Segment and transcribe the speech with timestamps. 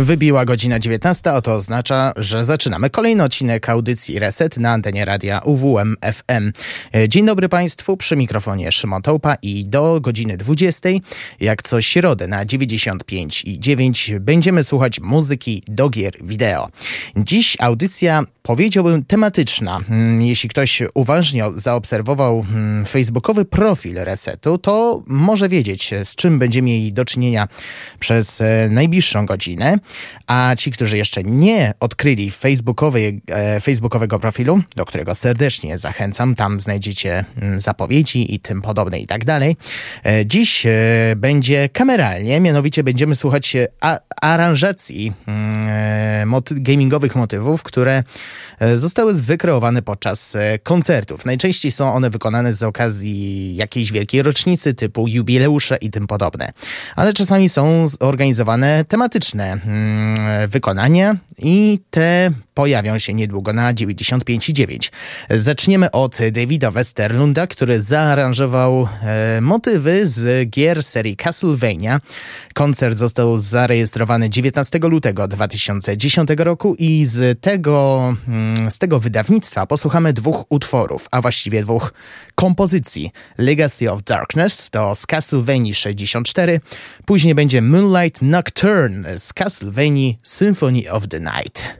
[0.00, 5.40] Wybiła godzina 19, a to oznacza, że zaczynamy kolejny odcinek audycji Reset na antenie radia
[5.44, 6.52] UWM FM.
[7.08, 10.88] Dzień dobry Państwu, przy mikrofonie Szymon Tołpa i do godziny 20,
[11.40, 16.68] jak co środę na 95 i 9 będziemy słuchać muzyki do gier wideo.
[17.16, 19.80] Dziś audycja powiedziałbym tematyczna.
[19.90, 26.66] Mm, jeśli ktoś uważnie zaobserwował mm, facebookowy profil Resetu, to może wiedzieć, z czym będziemy
[26.66, 27.48] mieli do czynienia
[27.98, 29.78] przez e, najbliższą godzinę.
[30.26, 36.60] A ci, którzy jeszcze nie odkryli facebookowej, e, facebookowego profilu, do którego serdecznie zachęcam, tam
[36.60, 39.56] znajdziecie mm, zapowiedzi i tym podobne i tak dalej.
[40.06, 40.70] E, dziś e,
[41.16, 43.56] będzie kameralnie, mianowicie będziemy słuchać
[44.22, 45.12] aranżacji
[46.26, 48.02] moty gamingowych motywów, które
[48.74, 51.26] zostały wykreowane podczas koncertów.
[51.26, 56.52] Najczęściej są one wykonane z okazji jakiejś wielkiej rocznicy typu jubileusze i tym podobne.
[56.96, 62.30] Ale czasami są zorganizowane tematyczne Mm, wykonania i te
[62.60, 64.90] pojawią się niedługo na 95,9.
[65.30, 72.00] Zaczniemy od Davida Westerlunda, który zaaranżował e, motywy z gier serii Castlevania.
[72.54, 80.12] Koncert został zarejestrowany 19 lutego 2010 roku i z tego, mm, z tego wydawnictwa posłuchamy
[80.12, 81.92] dwóch utworów, a właściwie dwóch
[82.34, 83.10] kompozycji.
[83.38, 86.60] Legacy of Darkness to z Castlevania 64,
[87.04, 91.79] później będzie Moonlight Nocturne z Castlevania Symphony of the Night.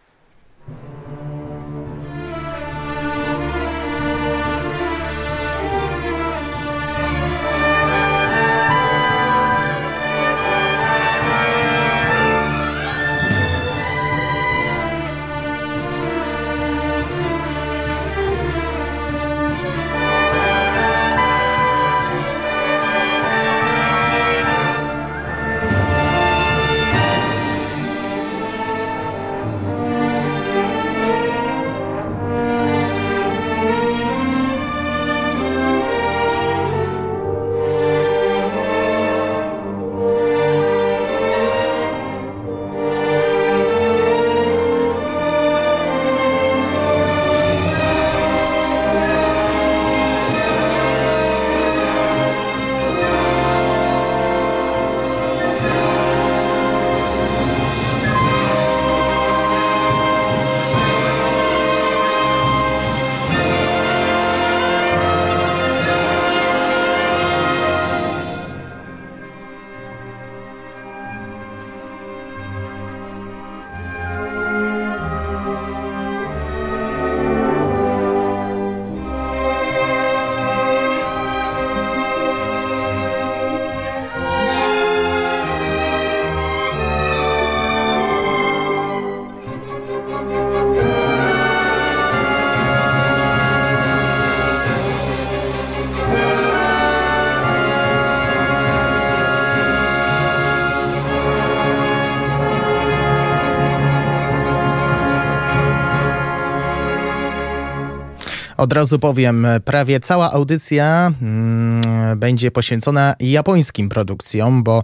[108.61, 114.83] Od razu powiem, prawie cała audycja mm, będzie poświęcona japońskim produkcjom, bo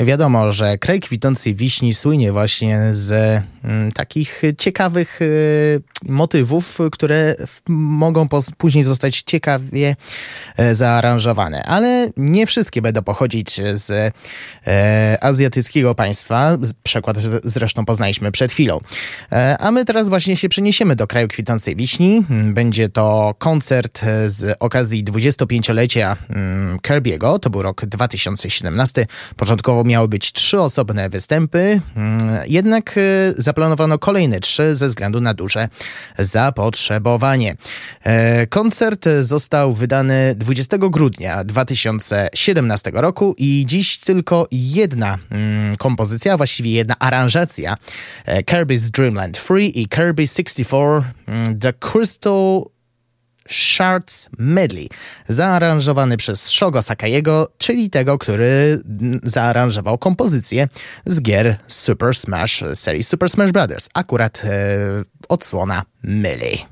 [0.00, 3.42] wiadomo, że kraj kwitnącej wiśni słynie właśnie z
[3.94, 7.34] takich ciekawych y, motywów, które
[7.68, 8.28] mogą
[8.58, 9.96] później zostać ciekawie
[10.56, 11.62] e, zaaranżowane.
[11.62, 14.14] Ale nie wszystkie będą pochodzić z
[14.66, 16.58] e, azjatyckiego państwa.
[16.82, 18.80] Przykład zresztą poznaliśmy przed chwilą.
[19.32, 22.24] E, a my teraz właśnie się przeniesiemy do kraju kwitnącej wiśni.
[22.54, 27.38] Będzie to koncert z okazji 25-lecia mm, Kirby'ego.
[27.38, 29.06] To był rok 2017.
[29.36, 32.94] Początkowo miały być trzy osobne występy, mm, jednak
[33.54, 35.68] zaplanowano kolejne trzy ze względu na duże
[36.18, 37.56] zapotrzebowanie.
[38.04, 46.70] E, koncert został wydany 20 grudnia 2017 roku i dziś tylko jedna mm, kompozycja, właściwie
[46.70, 47.76] jedna aranżacja
[48.24, 52.73] e, Kirby's Dreamland Free i Kirby 64 mm, The Crystal
[53.50, 54.88] Shards Medley,
[55.28, 58.82] zaaranżowany przez Shogo Sakaiego, czyli tego, który
[59.22, 60.68] zaaranżował kompozycję
[61.06, 63.88] z gier Super Smash serii Super Smash Bros.
[63.94, 64.48] Akurat e,
[65.28, 66.66] odsłona Melee.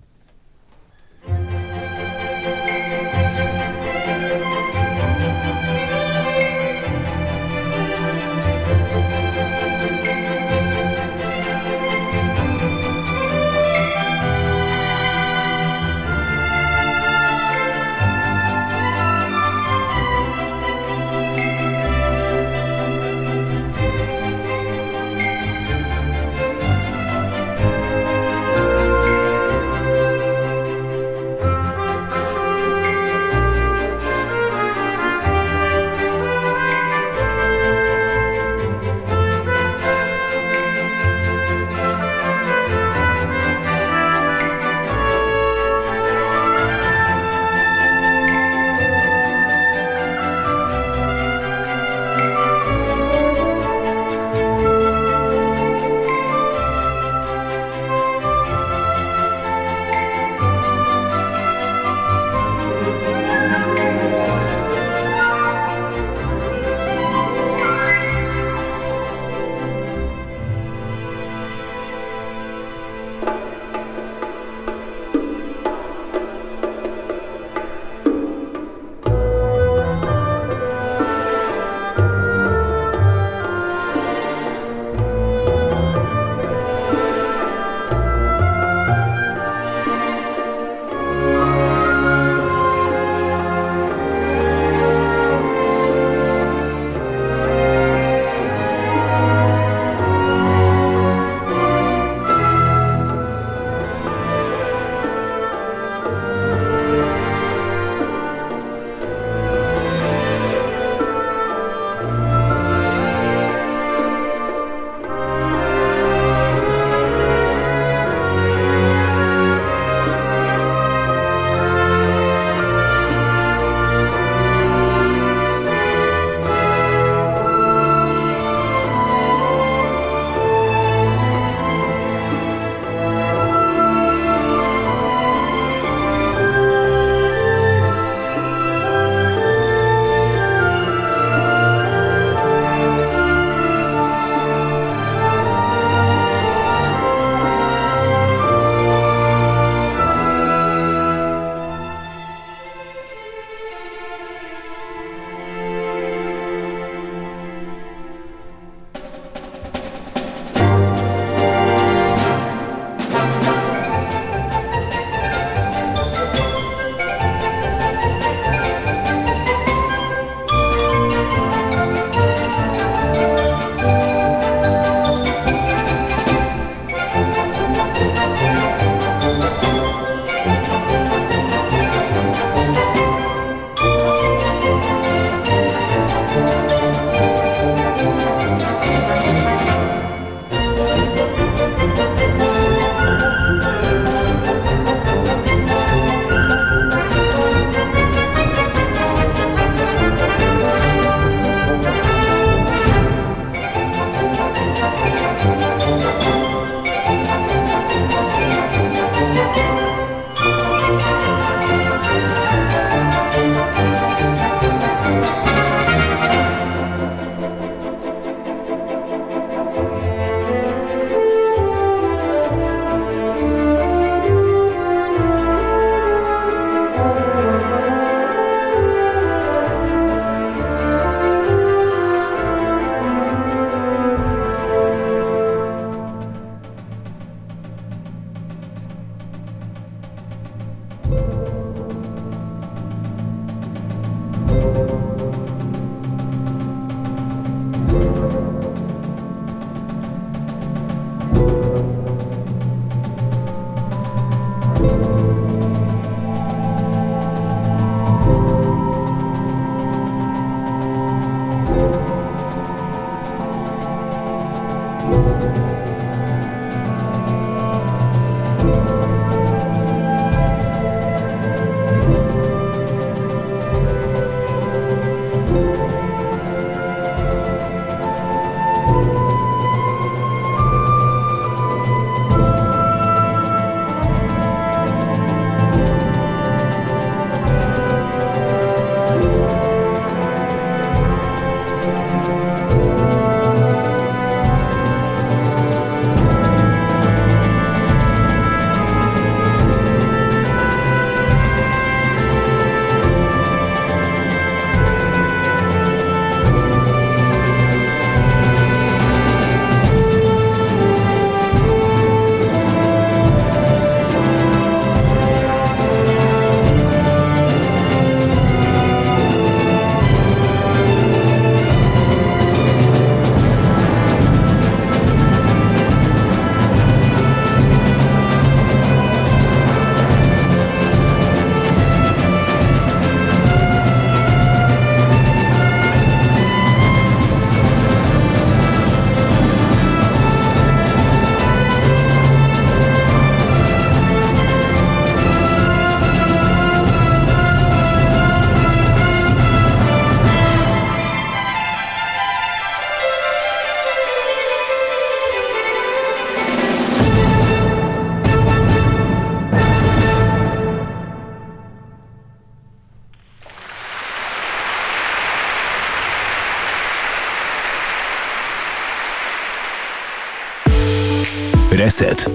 [371.92, 372.26] Reset.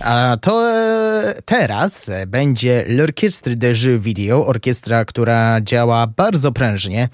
[0.00, 7.08] A to e, teraz będzie L'Orchestre de Jeux Video, orkiestra, która działa bardzo prężnie.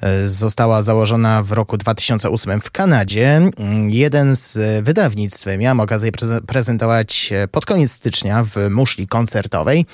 [0.00, 3.40] E, została założona w roku 2008 w Kanadzie.
[3.88, 6.10] Jeden z wydawnictw miałem okazję
[6.46, 9.86] prezentować pod koniec stycznia w muszli koncertowej.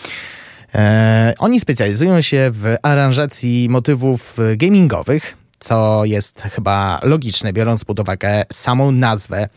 [0.74, 8.44] E, oni specjalizują się w aranżacji motywów gamingowych, co jest chyba logiczne, biorąc pod uwagę
[8.52, 9.48] samą nazwę e,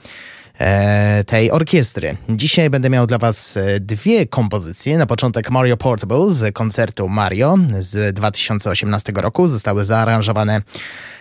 [1.26, 2.18] tej orkiestry.
[2.30, 4.98] Dzisiaj będę miał dla Was e, dwie kompozycje.
[4.98, 9.48] Na początek Mario Portable z koncertu Mario z 2018 roku.
[9.48, 10.62] Zostały zaaranżowane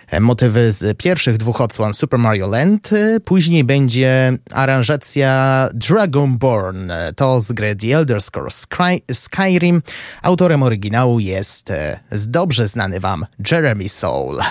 [0.07, 2.89] e, motywy z pierwszych dwóch odsłon Super Mario Land.
[3.25, 6.91] Później będzie aranżacja Dragonborn.
[7.15, 8.67] To z gry The Elder Scrolls
[9.13, 9.81] Skyrim.
[10.21, 11.73] Autorem oryginału jest
[12.11, 14.43] dobrze znany Wam Jeremy Soule.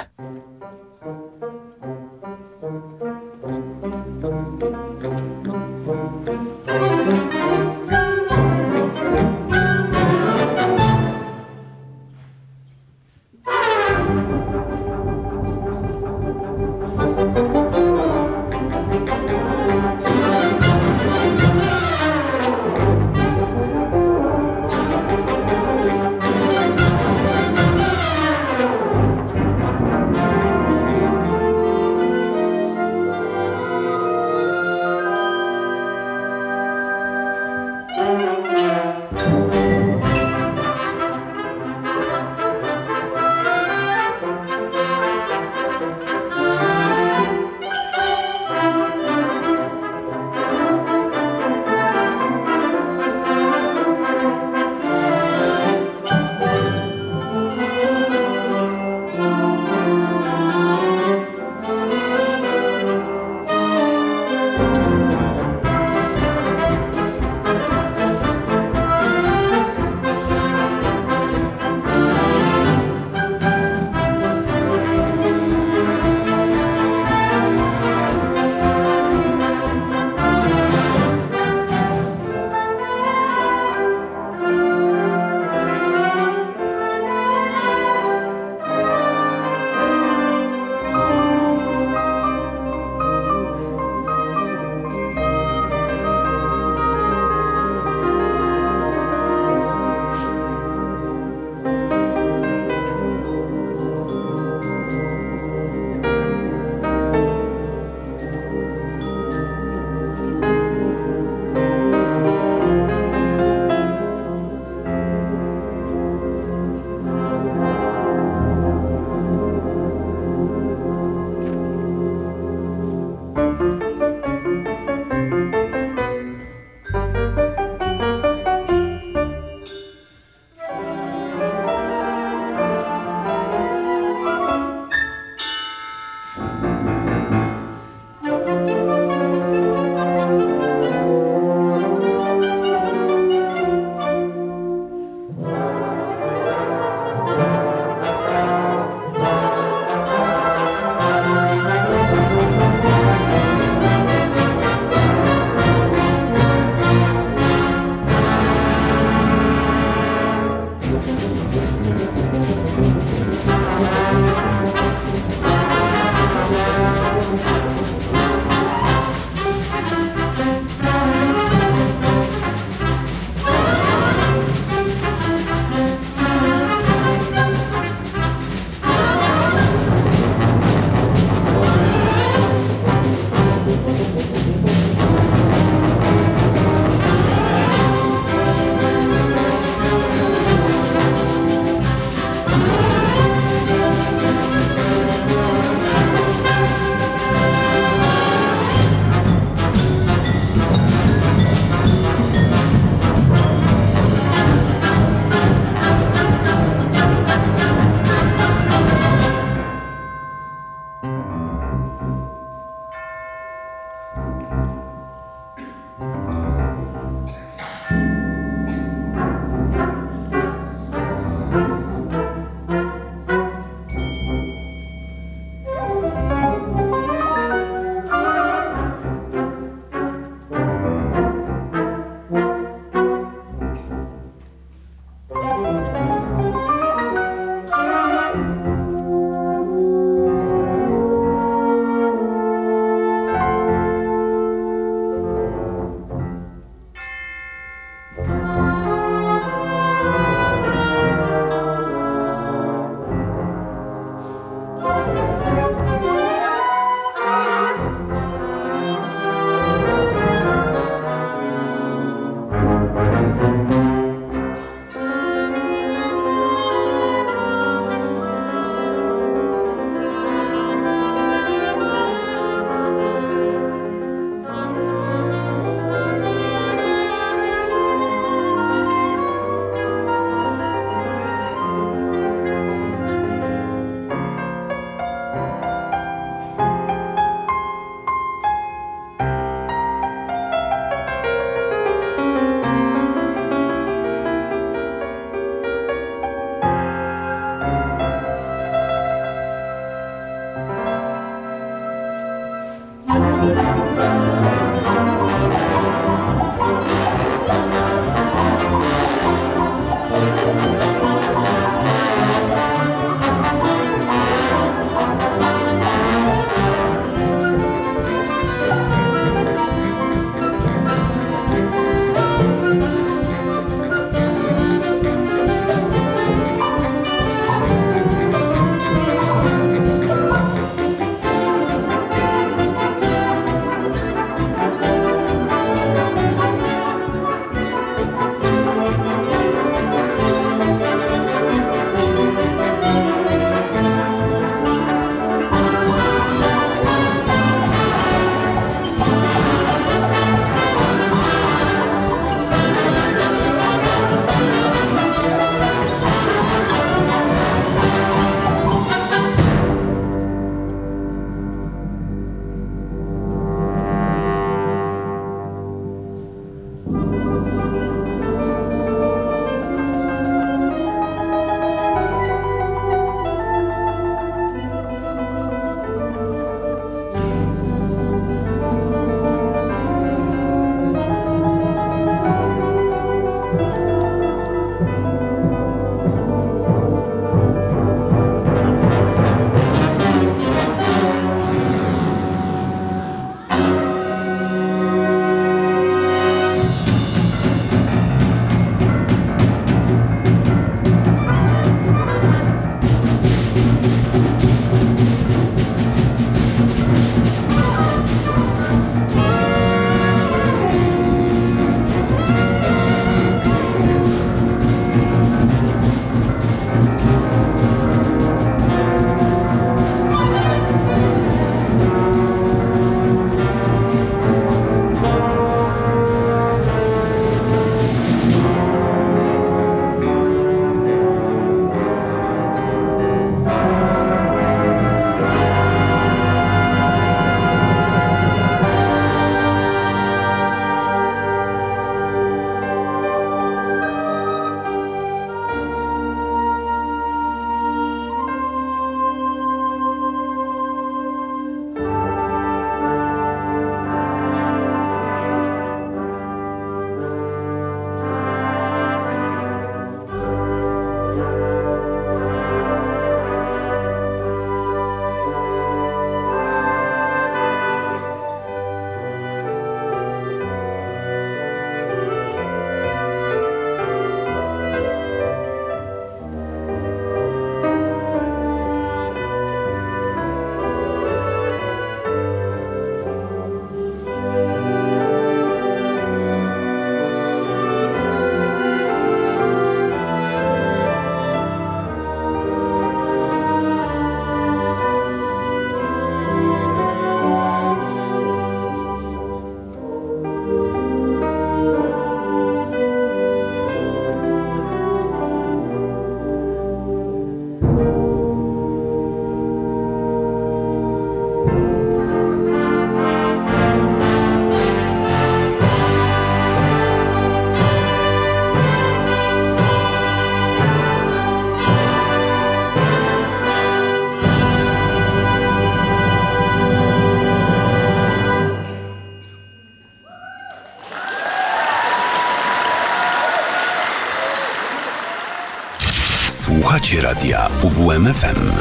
[536.86, 538.52] Słuchacie radia UWMFM.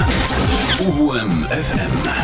[0.80, 2.15] UWMFM.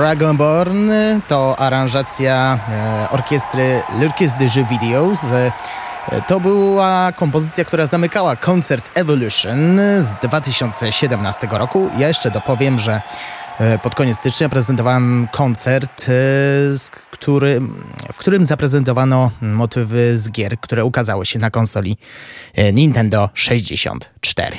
[0.00, 0.90] Dragonborn
[1.28, 5.52] to aranżacja e, orkiestry L'Orchestre de Jeux Video z
[6.26, 11.90] To była kompozycja, która zamykała koncert Evolution z 2017 roku.
[11.98, 13.00] Ja jeszcze dopowiem, że
[13.39, 13.39] E,
[13.82, 16.12] pod koniec stycznia prezentowałem koncert, e,
[17.10, 17.60] który,
[18.12, 21.96] w którym zaprezentowano motywy z gier, które ukazały się na konsoli
[22.54, 24.56] e, Nintendo 64.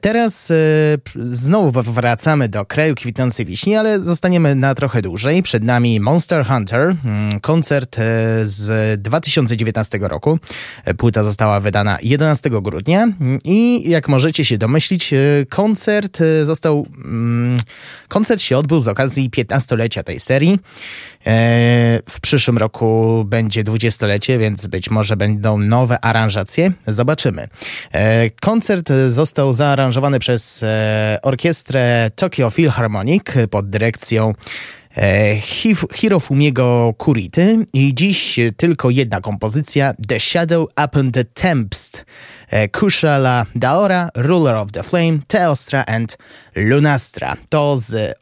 [0.00, 0.52] Teraz
[1.16, 5.42] znowu wracamy do kraju kwitnącej wiśni, ale zostaniemy na trochę dłużej.
[5.42, 7.96] Przed nami Monster Hunter, mm, koncert
[8.44, 10.38] z 2019 roku.
[10.96, 13.08] Płyta została wydana 11 grudnia
[13.44, 15.14] i jak możecie się domyślić,
[15.48, 17.58] koncert został mm,
[18.08, 20.58] Koncert się odbył z okazji 15-lecia tej serii.
[21.26, 26.72] E, w przyszłym roku będzie 20-lecie, więc być może będą nowe aranżacje.
[26.86, 27.48] Zobaczymy.
[27.92, 34.34] E, koncert został zaaranżowany przez e, orkiestrę Tokyo Philharmonic pod dyrekcją
[35.94, 42.04] Hirofumiego Kurity i dziś tylko jedna kompozycja The Shadow Upon the Tempest
[42.72, 46.18] Kushala Daora, Ruler of the Flame, Teostra and
[46.56, 47.36] Lunastra.
[47.48, 48.14] To z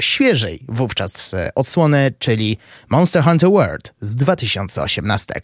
[0.00, 2.58] świeżej wówczas odsłony, czyli
[2.90, 5.34] Monster Hunter World z 2018.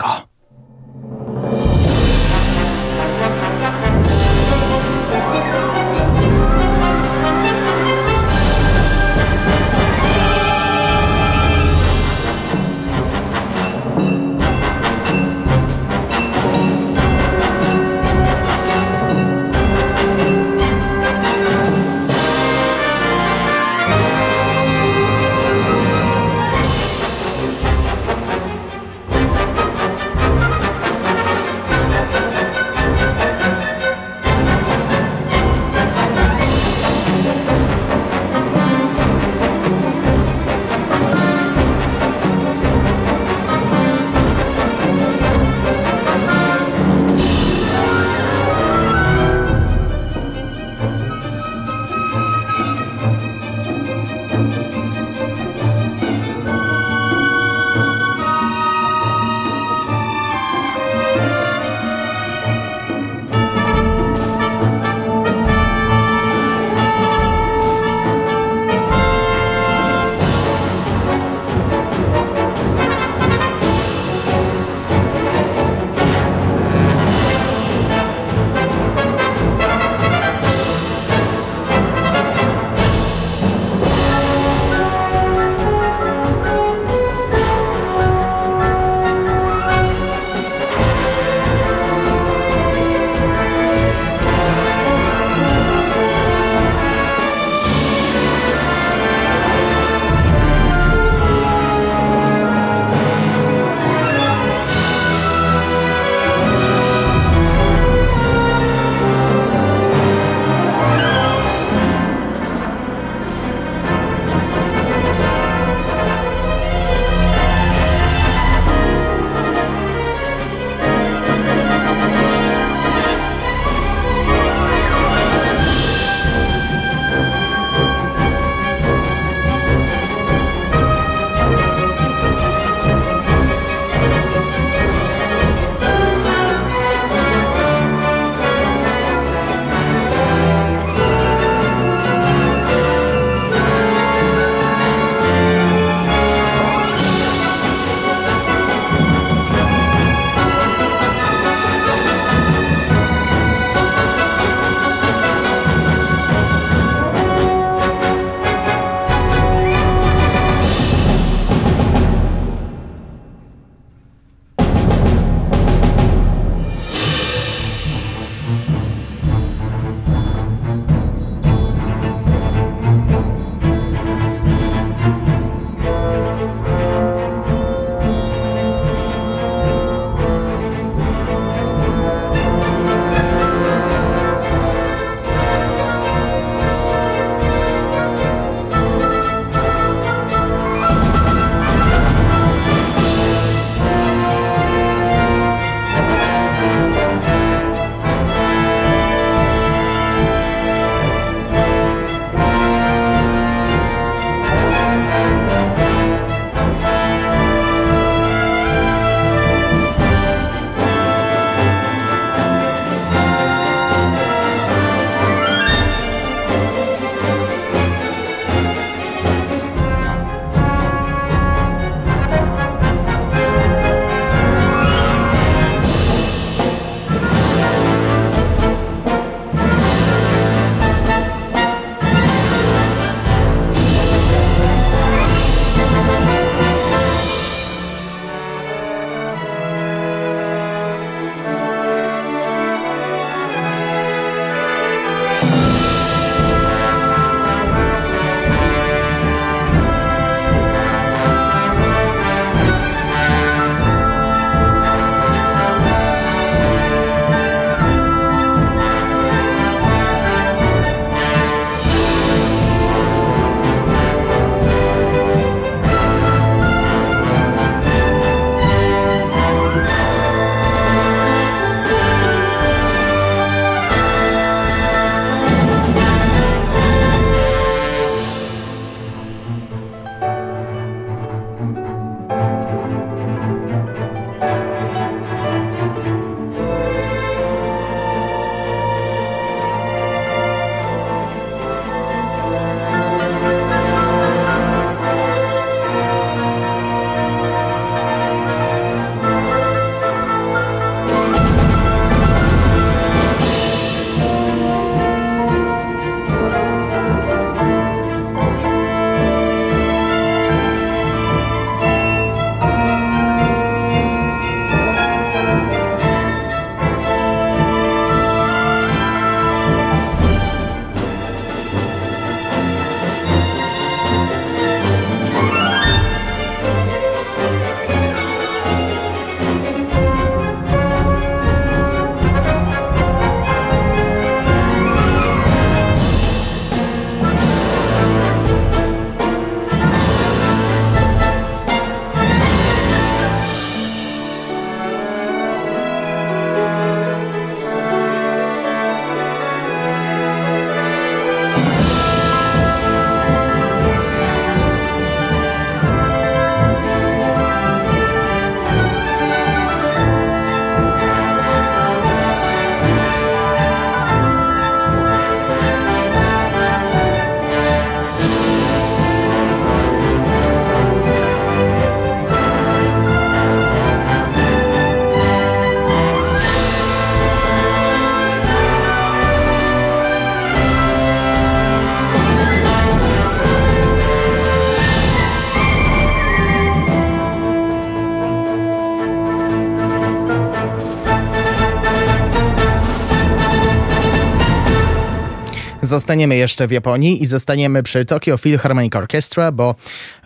[396.09, 399.75] Zostaniemy jeszcze w Japonii i zostaniemy przy Tokyo Philharmonic Orchestra, bo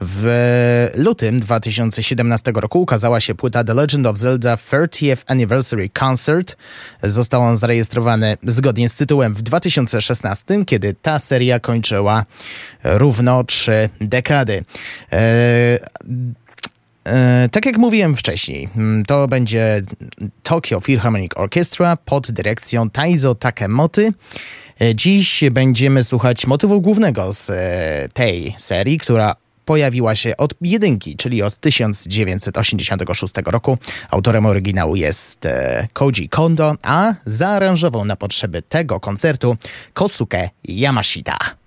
[0.01, 6.57] w lutym 2017 roku ukazała się płyta The Legend of Zelda 30th Anniversary Concert.
[7.03, 12.25] Został on zarejestrowany zgodnie z tytułem w 2016, kiedy ta seria kończyła
[12.85, 14.65] równo trzy dekady.
[15.13, 15.79] Eee,
[17.53, 18.69] tak jak mówiłem wcześniej,
[19.07, 19.83] to będzie
[20.43, 24.13] Tokyo Philharmonic Orchestra pod dyrekcją Taizo Takemoty.
[24.83, 31.17] E, dziś będziemy słuchać motywu głównego z e, tej serii, która pojawiła się od jedynki,
[31.17, 33.79] czyli od 1986 roku.
[34.11, 39.57] Autorem oryginału jest e, Koji Kondo, a zaaranżował na potrzeby tego koncertu
[39.95, 41.62] Kosuke Yamashita.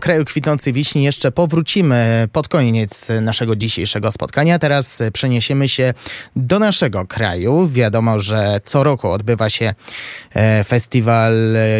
[0.00, 4.58] Kraju kwitnącej wiśni jeszcze powrócimy pod koniec naszego dzisiejszego spotkania.
[4.58, 5.94] Teraz przeniesiemy się
[6.36, 7.68] do naszego kraju.
[7.68, 9.74] Wiadomo, że co roku odbywa się
[10.34, 11.34] e, festiwal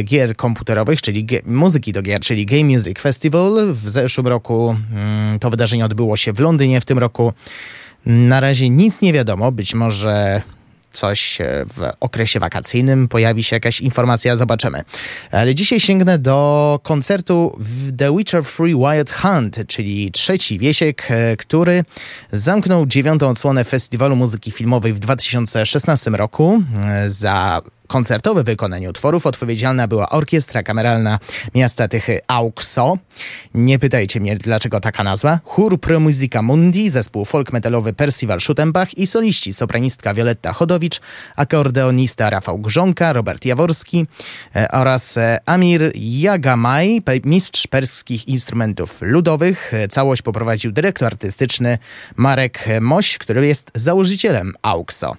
[0.05, 3.73] gier komputerowych, czyli muzyki do gier, czyli Game Music Festival.
[3.73, 7.33] W zeszłym roku mm, to wydarzenie odbyło się w Londynie, w tym roku
[8.07, 9.53] na razie nic nie wiadomo.
[9.53, 10.43] Być może
[10.93, 14.83] coś e, w okresie wakacyjnym, pojawi się jakaś informacja, zobaczymy.
[15.31, 17.59] Ale dzisiaj sięgnę do koncertu
[17.97, 21.85] The Witcher Free Wild Hunt, czyli trzeci wiesiek, e, który
[22.33, 29.89] zamknął dziewiątą odsłonę Festiwalu Muzyki Filmowej w 2016 roku e, za koncertowe wykonanie utworów odpowiedzialna
[29.89, 31.19] była Orkiestra Kameralna
[31.55, 32.99] Miasta Tychy AUXO.
[33.55, 35.41] Nie pytajcie mnie, dlaczego taka nazwa.
[35.45, 41.01] Chór Pro Musica Mundi, zespół folk metalowy Percival Schutenbach i soliści sopranistka Wioletta Chodowicz,
[41.37, 44.07] akordeonista Rafał Grząka, Robert Jaworski
[44.57, 49.75] e, oraz e, Amir Jagamaj, mistrz perskich instrumentów ludowych.
[49.75, 51.79] E, całość poprowadził dyrektor artystyczny
[52.17, 55.17] Marek Moś, który jest założycielem AUXO.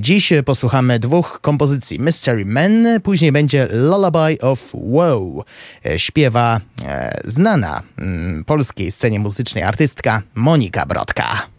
[0.00, 5.42] Dziś posłuchamy dwóch kompozycji Mystery Men, później będzie Lullaby of Woe.
[5.86, 11.51] E, śpiewa e, znana mm, polskiej scenie muzycznej artystka Monika Brodka.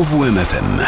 [0.00, 0.80] UWMFM.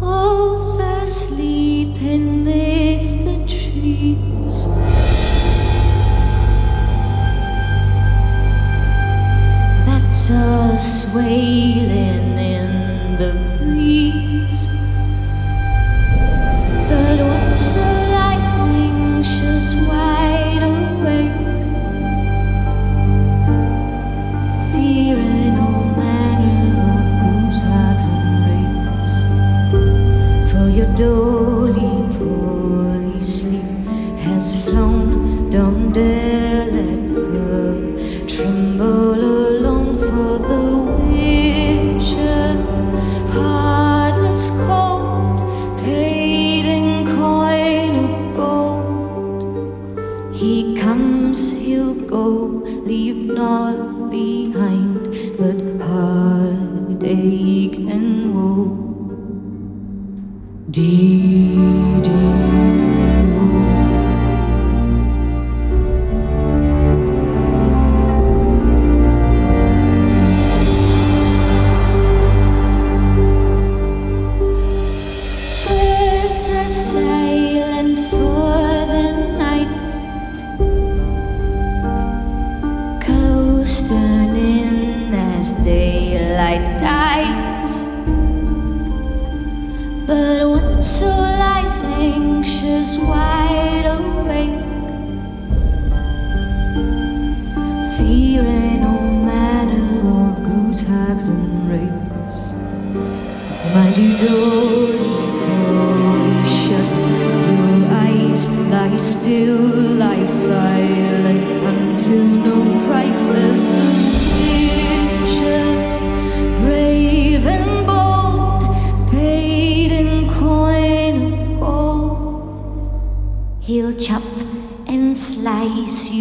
[0.00, 4.66] Oh, the sleeping midst the trees.
[9.84, 14.66] Bats are swailing in the breeze.
[16.88, 17.91] But what's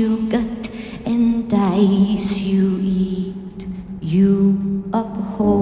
[0.02, 0.70] you gut,
[1.06, 3.68] entice you eat,
[4.02, 5.61] you uphold.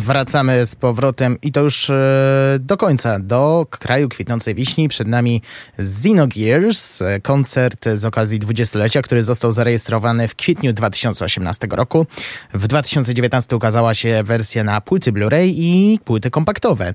[0.00, 4.88] Wracamy z powrotem i to już e, do końca, do kraju kwitnącej wiśni.
[4.88, 5.42] Przed nami
[5.80, 12.06] Zino Gears, e, koncert z okazji dwudziestolecia, który został zarejestrowany w kwietniu 2018 roku.
[12.54, 16.94] W 2019 ukazała się wersja na płyty Blu-ray i płyty kompaktowe.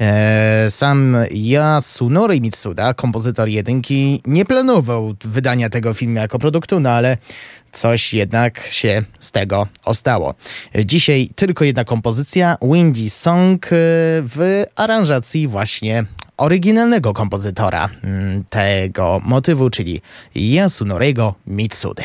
[0.00, 7.16] E, sam Yasunori Mitsuda, kompozytor jedynki, nie planował wydania tego filmu jako produktu, no ale
[7.72, 10.34] coś jednak się z tego ostało.
[10.84, 13.68] Dzisiaj tylko jedna kompozycja, Windy Song y,
[14.22, 16.04] w aranżacji właśnie
[16.36, 20.02] oryginalnego kompozytora mm, tego motywu, czyli
[20.34, 22.04] Yasunoriego Mitsude.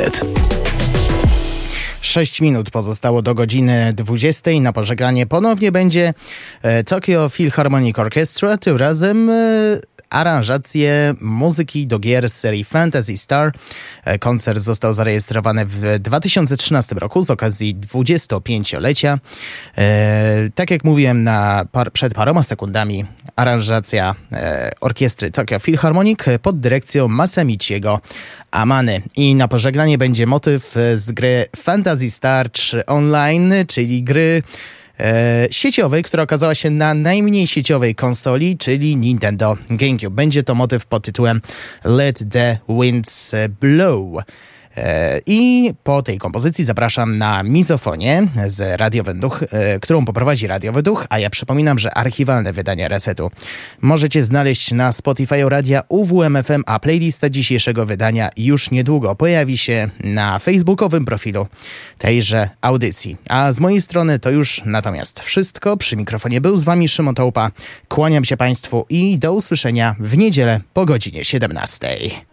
[0.00, 0.20] 800.
[2.00, 4.50] 6 minut pozostało do godziny 20.
[4.60, 6.14] Na pożegnanie ponownie będzie
[6.62, 9.34] e, Tokyo Philharmonic Orchestra, tym razem e,
[10.10, 13.52] e, aranżacje muzyki do gier z serii Fantasy Star.
[14.04, 19.18] E, koncert został zarejestrowany w 2013 roku z okazji 25-lecia.
[20.54, 23.04] Tak jak mówiłem na par, przed paroma sekundami,
[23.36, 24.14] aranżacja
[24.80, 28.00] orkiestry Tokyo Philharmonic pod dyrekcją Masamichiego
[28.50, 29.02] Amany.
[29.16, 34.42] I na pożegnanie będzie motyw z gry Fantasy Star 3 Online, czyli gry
[35.00, 40.14] e, sieciowej, która okazała się na najmniej sieciowej konsoli, czyli Nintendo GameCube.
[40.14, 41.40] Będzie to motyw pod tytułem
[41.84, 44.22] Let the Winds Blow.
[44.80, 50.82] E, I po tej kompozycji zapraszam na mizofonię z Radiowy Duch, e, którą poprowadzi Radiowy
[50.82, 53.30] Duch, a ja przypominam, że archiwalne wydania Resetu
[53.80, 60.38] możecie znaleźć na Spotify Radia UWMFM, a playlista dzisiejszego wydania już niedługo pojawi się na
[60.38, 61.46] facebookowym profilu
[61.98, 63.16] tejże audycji.
[63.28, 65.76] A z mojej strony to już natomiast wszystko.
[65.76, 67.50] Przy mikrofonie był z wami Szymon Tołpa.
[67.88, 72.29] Kłaniam się Państwu i do usłyszenia w niedzielę po godzinie 17.